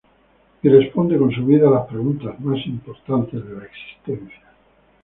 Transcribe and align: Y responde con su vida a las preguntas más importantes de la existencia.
Y 0.63 0.67
responde 0.67 1.15
con 1.15 1.29
su 1.31 1.45
vida 1.45 1.67
a 1.67 1.71
las 1.71 1.85
preguntas 1.85 2.39
más 2.39 2.57
importantes 2.65 3.45
de 3.47 3.55
la 3.55 3.65
existencia. 3.65 4.51